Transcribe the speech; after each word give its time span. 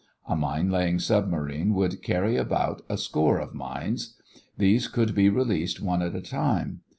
A 0.27 0.35
mine 0.35 0.71
laying 0.71 0.97
submarine 0.97 1.75
would 1.75 2.01
carry 2.01 2.35
about 2.35 2.81
a 2.89 2.97
score 2.97 3.37
of 3.37 3.53
mines. 3.53 4.15
These 4.57 4.87
could 4.87 5.13
be 5.13 5.29
released 5.29 5.79
one 5.79 6.01
at 6.01 6.15
a 6.15 6.21
time. 6.21 6.81